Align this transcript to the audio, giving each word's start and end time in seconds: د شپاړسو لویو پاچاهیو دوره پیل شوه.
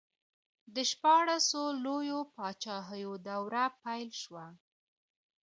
د 0.73 0.77
شپاړسو 0.91 1.63
لویو 1.85 2.19
پاچاهیو 2.35 3.13
دوره 3.27 3.63
پیل 3.83 4.09
شوه. 4.21 4.45